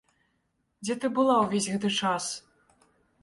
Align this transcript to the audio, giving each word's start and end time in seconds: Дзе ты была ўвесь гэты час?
Дзе 0.85 0.95
ты 1.03 1.11
была 1.19 1.35
ўвесь 1.43 1.69
гэты 1.73 1.91
час? 1.99 2.31